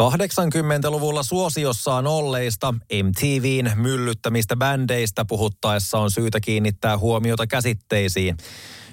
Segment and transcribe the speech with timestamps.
[0.00, 8.36] 80-luvulla suosiossaan olleista MTVn myllyttämistä bändeistä puhuttaessa on syytä kiinnittää huomiota käsitteisiin.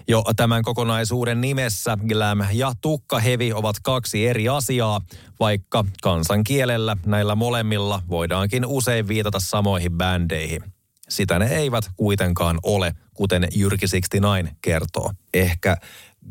[0.07, 5.01] Jo tämän kokonaisuuden nimessä glam ja tukkahevi ovat kaksi eri asiaa,
[5.39, 10.78] vaikka kansankielellä näillä molemmilla voidaankin usein viitata samoihin bändeihin.
[11.09, 15.11] Sitä ne eivät kuitenkaan ole, kuten Jyrki 69 kertoo.
[15.33, 15.77] Ehkä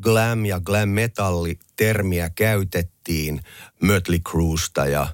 [0.01, 3.41] glam ja glam metalli termiä käytettiin
[3.83, 5.07] Mötley Cruesta ja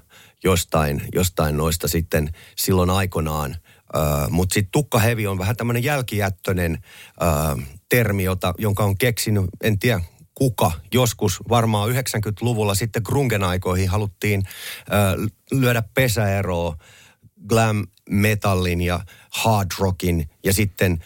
[0.43, 3.55] jostain, jostain noista sitten silloin aikanaan.
[3.95, 6.77] Uh, Mutta sitten tukkahevi on vähän tämmöinen jälkijättöinen
[7.21, 10.01] uh, termi, jota, jonka on keksinyt, en tiedä
[10.33, 16.77] kuka, joskus varmaan 90-luvulla sitten grungen aikoihin haluttiin uh, lyödä pesäeroa
[17.47, 21.03] glam metallin ja hard rockin ja sitten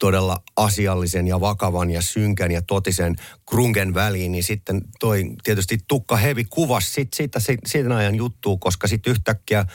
[0.00, 3.16] todella asiallisen ja vakavan ja synkän ja totisen
[3.46, 8.86] grungen väliin, niin sitten toi tietysti Tukka Hevi kuvasi sit, siitä, siitä ajan juttua, koska
[8.86, 9.66] sitten yhtäkkiä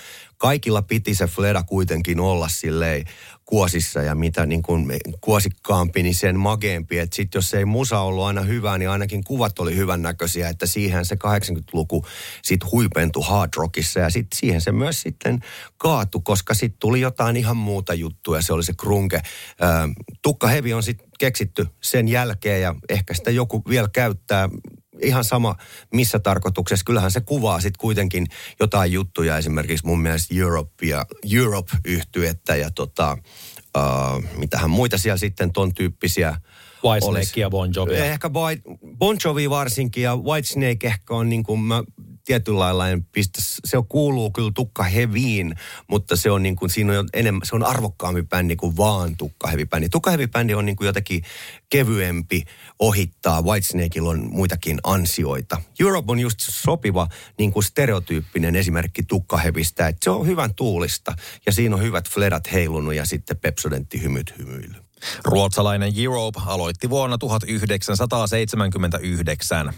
[0.46, 3.06] kaikilla piti se Fleda kuitenkin olla silleen
[3.46, 4.88] kuosissa ja mitä niin kuin
[5.22, 7.00] kuosikkaampi, niin sen mageempi.
[7.00, 10.66] Että sitten jos ei musa ollut aina hyvää, niin ainakin kuvat oli hyvän näköisiä, että
[10.66, 12.06] siihen se 80-luku
[12.44, 15.40] sitten huipentui hard rockissa ja sitten siihen se myös sitten
[15.78, 19.22] kaatu, koska sitten tuli jotain ihan muuta juttua ja se oli se krunke.
[20.22, 24.50] Tukka Hevi on sitten keksitty sen jälkeen ja ehkä sitä joku vielä käyttää
[25.02, 25.56] ihan sama
[25.94, 26.84] missä tarkoituksessa.
[26.86, 28.28] Kyllähän se kuvaa sitten kuitenkin
[28.60, 33.18] jotain juttuja, esimerkiksi mun mielestä Europe ja Europe-yhtyettä ja tota,
[33.78, 36.36] uh, mitähän muita siellä sitten ton tyyppisiä
[36.84, 37.96] Whitesnake ja Bon Jovi.
[37.96, 38.30] Ehkä
[38.98, 41.84] Bon Jovi varsinkin ja Whitesnake ehkä on niin kuin mä
[42.26, 45.56] tietyllä lailla en pistä, se kuuluu kyllä tukka heviin,
[45.88, 49.48] mutta se on niin kuin, siinä on enemmän, se on arvokkaampi bändi kuin vaan tukka
[49.48, 49.90] hevi bändi.
[49.90, 51.24] Tukka hevi bändi on niin kuin jotenkin
[51.70, 52.44] kevyempi
[52.80, 55.62] ohittaa, Whitesnakeilla on muitakin ansioita.
[55.80, 61.14] Europe on just sopiva niin kuin stereotyyppinen esimerkki tukkahevistä, että se on hyvän tuulista
[61.46, 64.86] ja siinä on hyvät fledat heilunut ja sitten Pepsodentti hymyt hymyily.
[65.24, 69.74] Ruotsalainen Europe aloitti vuonna 1979.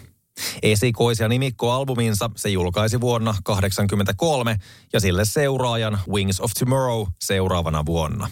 [0.62, 4.56] Esikois- ja nimikkoalbuminsa se julkaisi vuonna 1983
[4.92, 8.30] ja sille seuraajan Wings of Tomorrow seuraavana vuonna.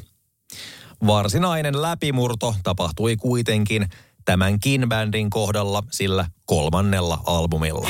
[1.07, 3.89] Varsinainen läpimurto tapahtui kuitenkin
[4.25, 7.89] tämänkin bändin kohdalla sillä kolmannella albumilla.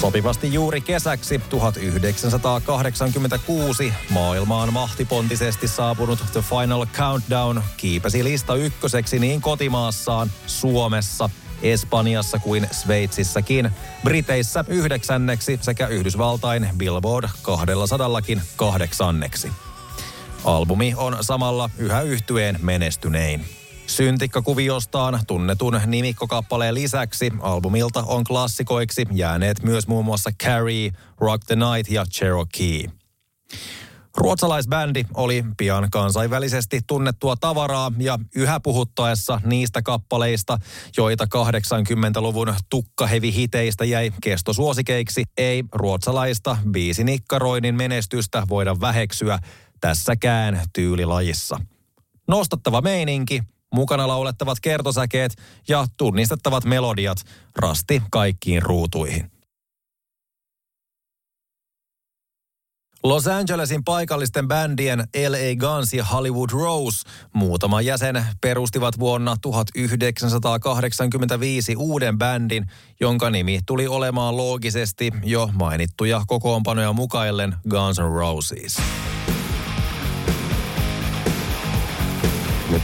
[0.00, 10.30] Sopivasti juuri kesäksi 1986 maailmaan mahtipontisesti saapunut The Final Countdown kiipesi lista ykköseksi niin kotimaassaan,
[10.46, 11.30] Suomessa,
[11.62, 13.70] Espanjassa kuin Sveitsissäkin,
[14.04, 18.22] Briteissä yhdeksänneksi sekä Yhdysvaltain Billboard 200
[18.56, 19.52] kahdeksanneksi.
[20.44, 23.59] Albumi on samalla yhä yhtyeen menestynein.
[23.90, 30.90] Syntikkakuviostaan tunnetun nimikkokappaleen lisäksi albumilta on klassikoiksi jääneet myös muun muassa Carrie,
[31.20, 32.84] Rock the Night ja Cherokee.
[34.16, 40.58] Ruotsalaisbändi oli pian kansainvälisesti tunnettua tavaraa ja yhä puhuttaessa niistä kappaleista,
[40.96, 49.38] joita 80-luvun tukkahevihiteistä jäi kestosuosikeiksi, ei ruotsalaista biisinikkaroinnin menestystä voida väheksyä
[49.80, 51.60] tässäkään tyylilajissa.
[52.28, 53.42] Nostattava meininki,
[53.74, 55.36] mukana laulettavat kertosäkeet
[55.68, 57.18] ja tunnistettavat melodiat
[57.56, 59.30] rasti kaikkiin ruutuihin.
[63.02, 72.18] Los Angelesin paikallisten bändien LA Guns ja Hollywood Rose muutama jäsen perustivat vuonna 1985 uuden
[72.18, 72.66] bändin,
[73.00, 78.76] jonka nimi tuli olemaan loogisesti jo mainittuja kokoonpanoja mukaillen Guns N' Roses.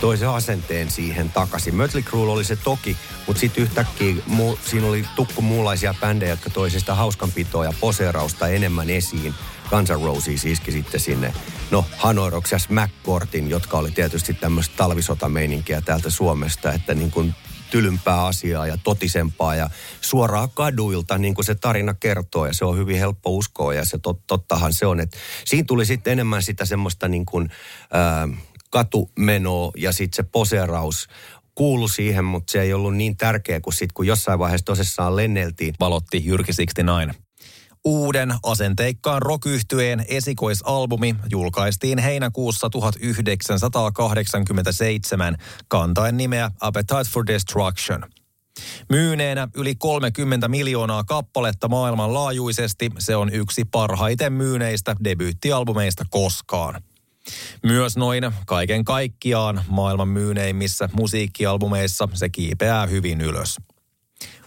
[0.01, 1.75] Toi se asenteen siihen takaisin.
[1.75, 2.97] Mötley Crue oli se toki,
[3.27, 8.49] mutta sitten yhtäkkiä mu, siinä oli tukku muunlaisia bändejä, jotka toi sitä hauskanpitoa ja poseerausta
[8.49, 9.35] enemmän esiin.
[9.71, 11.35] Guns N' Roses iski sitten sinne,
[11.71, 17.35] no Hanoiroks ja McCourtin, jotka oli tietysti tämmöistä talvisotameininkiä täältä Suomesta, että niin kuin
[17.71, 19.71] tylympää asiaa ja totisempaa ja
[20.01, 23.99] suoraan kaduilta, niin kuin se tarina kertoo ja se on hyvin helppo uskoa ja se
[23.99, 27.51] tot, tottahan se on, että siinä tuli sitten enemmän sitä semmoista niin kuin,
[27.93, 28.29] ää,
[28.77, 31.07] katumenoa ja sitten se poseeraus
[31.55, 35.75] kuulu siihen, mutta se ei ollut niin tärkeä kuin sitten, kun jossain vaiheessa tosissaan lenneltiin.
[35.81, 37.15] Valotti Jyrki 69.
[37.85, 39.45] Uuden asenteikkaan rock
[40.09, 45.37] esikoisalbumi julkaistiin heinäkuussa 1987
[45.69, 48.05] kantaen nimeä Appetite for Destruction.
[48.91, 56.83] Myyneenä yli 30 miljoonaa kappaletta maailmanlaajuisesti se on yksi parhaiten myyneistä debyyttialbumeista koskaan.
[57.63, 63.57] Myös noin kaiken kaikkiaan maailman myyneimmissä musiikkialbumeissa se kiipeää hyvin ylös.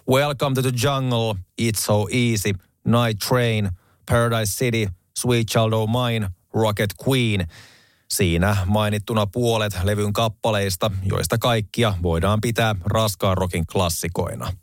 [0.10, 2.54] Welcome to the Jungle, It's So Easy,
[2.86, 3.70] Night Train,
[4.10, 4.88] Paradise City,
[5.20, 7.48] Sweet Child O' Mine, Rocket Queen.
[8.10, 14.54] Siinä mainittuna puolet levyn kappaleista, joista kaikkia voidaan pitää raskaan rockin klassikoina.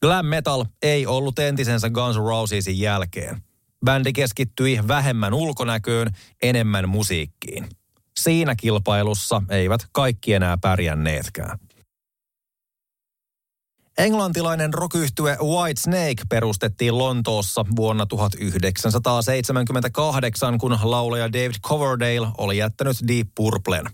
[0.00, 3.42] Glam metal ei ollut entisensä Guns Rosesin jälkeen–
[3.84, 6.10] bändi keskittyi vähemmän ulkonäköön,
[6.42, 7.68] enemmän musiikkiin.
[8.16, 11.58] Siinä kilpailussa eivät kaikki enää pärjänneetkään.
[13.98, 23.28] Englantilainen rokyhtye White Snake perustettiin Lontoossa vuonna 1978, kun laulaja David Coverdale oli jättänyt Deep
[23.34, 23.84] Purplen.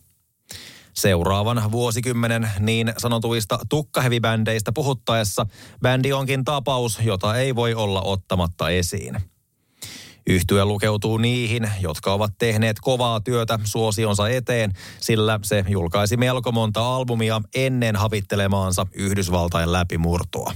[0.95, 5.47] Seuraavan vuosikymmenen niin sanotuista tukkahevibändeistä puhuttaessa
[5.83, 9.17] bändi onkin tapaus, jota ei voi olla ottamatta esiin.
[10.29, 16.95] Yhtye lukeutuu niihin, jotka ovat tehneet kovaa työtä suosionsa eteen, sillä se julkaisi melko monta
[16.95, 20.53] albumia ennen havittelemaansa Yhdysvaltain läpimurtoa.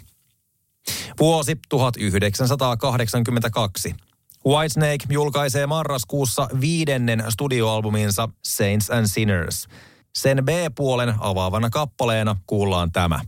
[1.20, 3.94] Vuosi 1982.
[4.46, 9.68] Whitesnake julkaisee marraskuussa viidennen studioalbuminsa Saints and Sinners.
[10.14, 13.20] Sen B-puolen avaavana kappaleena kuullaan tämä.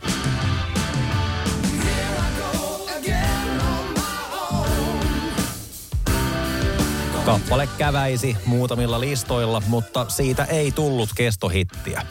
[7.24, 12.02] Kappale käväisi muutamilla listoilla, mutta siitä ei tullut kestohittiä.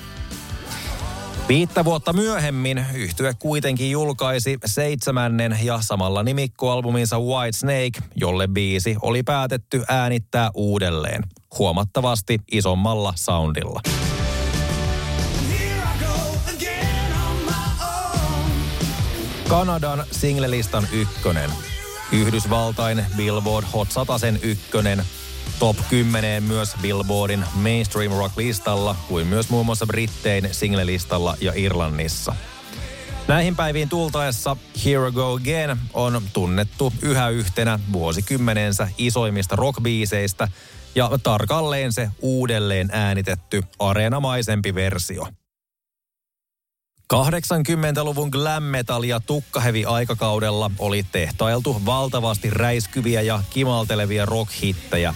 [1.48, 9.24] Viittä vuotta myöhemmin yhtye kuitenkin julkaisi seitsemännen ja samalla nimikkoalbuminsa White Snake, jolle biisi oli
[9.24, 11.24] päätetty äänittää uudelleen,
[11.60, 13.82] huomattavasti isommalla soundilla.
[19.50, 21.50] Kanadan singlelistan ykkönen–
[22.14, 25.04] Yhdysvaltain Billboard Hot 100 ykkönen,
[25.60, 32.36] top 10 myös Billboardin mainstream rock-listalla, kuin myös muun muassa Brittein single-listalla ja Irlannissa.
[33.28, 40.48] Näihin päiviin tultaessa Here Go Again on tunnettu yhä yhtenä vuosikymmenensä isoimmista rockbiiseistä
[40.96, 45.28] ja tarkalleen se uudelleen äänitetty areenamaisempi versio–
[47.14, 55.14] 80-luvun glam metal ja tukkahevi aikakaudella oli tehtailtu valtavasti räiskyviä ja kimaltelevia rockhittejä.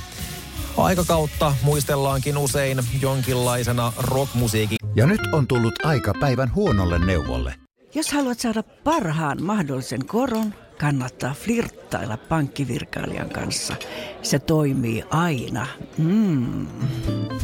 [0.77, 4.77] Aikakautta muistellaankin usein jonkinlaisena rockmusiikin.
[4.95, 7.55] Ja nyt on tullut aika päivän huonolle neuvolle.
[7.95, 13.75] Jos haluat saada parhaan mahdollisen koron, kannattaa flirttailla pankkivirkailijan kanssa.
[14.21, 15.67] Se toimii aina.
[15.97, 16.67] Mm.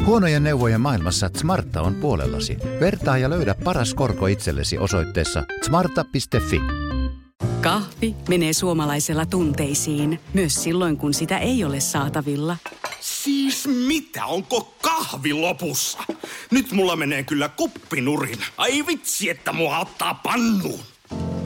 [0.06, 2.57] Huonojen neuvojen maailmassa Smarta on puolellasi.
[2.80, 6.62] Vertaa ja löydä paras korko itsellesi osoitteessa smarta.fi.
[7.62, 12.57] Kahvi menee suomalaisella tunteisiin, myös silloin kun sitä ei ole saatavilla.
[13.00, 14.25] Siis mitä?
[14.25, 16.00] Onko kahvi lopussa?
[16.51, 18.39] Nyt mulla menee kyllä kuppinurin.
[18.57, 20.92] Ai vitsi, että mua ottaa pannuun.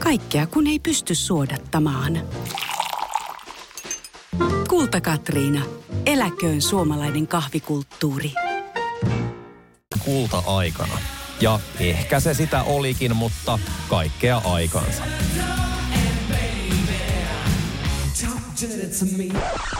[0.08, 2.20] Kaikkea kun ei pysty suodattamaan.
[4.68, 5.66] Kulta Katriina.
[6.06, 8.32] Eläköön suomalainen kahvikulttuuri.
[10.04, 10.98] Kulta-aikana.
[11.40, 15.02] Ja ehkä se sitä olikin, mutta kaikkea aikansa.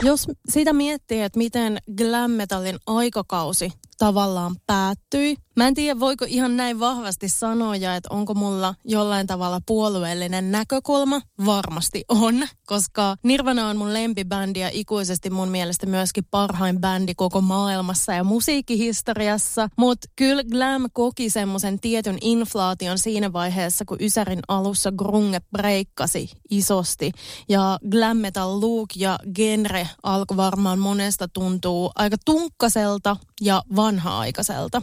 [0.01, 5.35] Jos sitä miettii, että miten glam metallin aikakausi tavallaan päättyi.
[5.59, 11.21] Mä en tiedä, voiko ihan näin vahvasti sanoa, että onko mulla jollain tavalla puolueellinen näkökulma.
[11.45, 17.41] Varmasti on, koska Nirvana on mun lempibändi ja ikuisesti mun mielestä myöskin parhain bändi koko
[17.41, 19.69] maailmassa ja musiikkihistoriassa.
[19.77, 27.11] Mutta kyllä Glam koki semmoisen tietyn inflaation siinä vaiheessa, kun Ysärin alussa grunge breikkasi isosti.
[27.49, 34.81] Ja glam metal look ja genre alkoi varmaan monesta tuntuu aika tunkkaselta ja vanha-aikaiselta.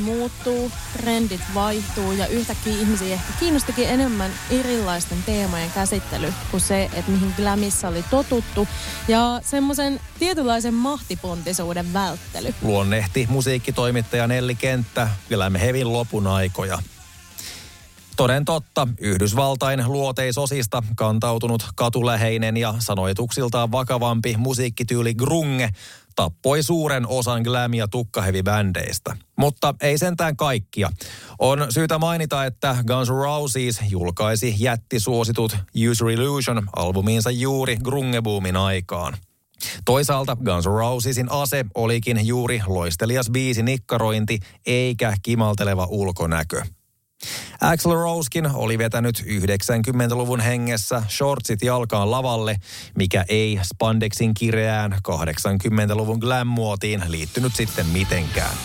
[0.00, 7.10] Muuttuu, trendit vaihtuu ja yhtäkkiä ihmisiä ehkä kiinnostakin enemmän erilaisten teemojen käsittely kuin se, että
[7.10, 8.68] mihin glamissa oli totuttu
[9.08, 12.54] ja semmoisen tietynlaisen mahtipontisuuden välttely.
[12.62, 16.78] Luonnehti musiikkitoimittaja Nelli Kenttä Glam Hevin lopun aikoja.
[18.18, 25.68] Toden totta, Yhdysvaltain luoteisosista kantautunut katuläheinen ja sanoituksiltaan vakavampi musiikkityyli grunge
[26.16, 29.16] tappoi suuren osan glam- ja tukkahevibändeistä.
[29.36, 30.90] Mutta ei sentään kaikkia.
[31.38, 35.56] On syytä mainita, että Guns N' Roses julkaisi jättisuositut
[35.90, 39.16] User Illusion-albumiinsa juuri grungeboomin aikaan.
[39.84, 46.62] Toisaalta Guns N' Rosesin ase olikin juuri loistelias biisi nikkarointi eikä kimalteleva ulkonäkö.
[47.60, 52.56] Axel Rosekin oli vetänyt 90-luvun hengessä shortsit jalkaan lavalle,
[52.96, 58.56] mikä ei spandexin kireään 80-luvun glam-muotiin liittynyt sitten mitenkään.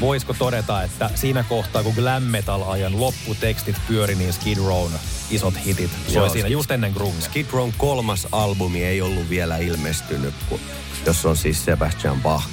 [0.00, 4.92] Voisiko todeta, että siinä kohtaa, kun glam metal-ajan lopputekstit pyöri, niin Skid Rown
[5.30, 7.20] isot hitit soi Joo, siinä just ennen grunge.
[7.20, 10.60] Skid Rown kolmas albumi ei ollut vielä ilmestynyt, kun,
[11.06, 12.46] jos on siis Sebastian Bach,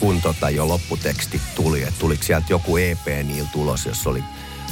[0.00, 1.82] kun tota jo lopputeksti tuli.
[1.82, 4.24] Että tuliko sieltä joku EP niillä tulos, jos oli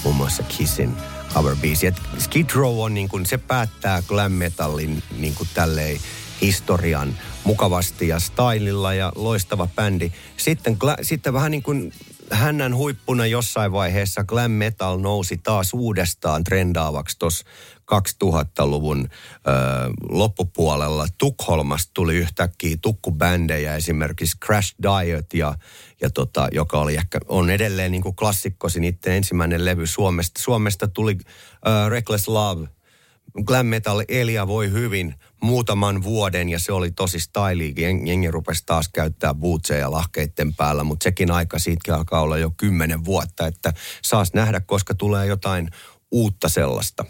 [0.05, 0.97] muun muassa Kissin
[1.35, 1.87] cover biisi.
[1.87, 6.01] Et Skid Row on niin kuin, se päättää glam metallin niin kuin tälleen
[6.41, 10.13] historian mukavasti ja stylilla ja loistava bändi.
[10.37, 11.93] Sitten, sitten vähän niin kuin
[12.33, 17.45] hännän huippuna jossain vaiheessa glam metal nousi taas uudestaan trendaavaksi tuossa
[17.95, 19.51] 2000-luvun ö,
[20.09, 21.07] loppupuolella.
[21.19, 25.55] Tukholmasta tuli yhtäkkiä tukkubändejä, esimerkiksi Crash Diet, ja,
[26.01, 30.43] ja tota, joka oli ehkä, on edelleen niin kuin klassikkosi niiden ensimmäinen levy Suomesta.
[30.43, 31.19] Suomesta tuli
[31.67, 32.69] ö, Reckless Love,
[33.45, 37.75] glam metal Elia voi hyvin muutaman vuoden ja se oli tosi styli.
[37.79, 42.51] Jeng- Jengi rupesi taas käyttää bootseja lahkeiden päällä, mutta sekin aika siitäkin alkaa olla jo
[42.57, 45.71] kymmenen vuotta, että saas nähdä, koska tulee jotain
[46.11, 47.05] uutta sellaista.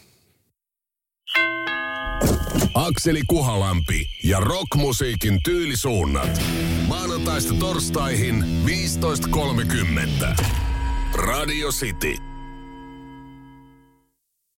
[2.74, 6.40] Akseli Kuhalampi ja rockmusiikin tyylisuunnat.
[6.88, 10.44] Maanantaista torstaihin 15.30.
[11.14, 12.31] Radio City.